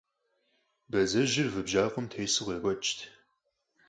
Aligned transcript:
Бадзэжьыр 0.89 1.47
вы 1.53 1.61
бжьакъуэм 1.65 2.05
тесу 2.11 2.45
къекӀуэкӀырт. 2.47 2.99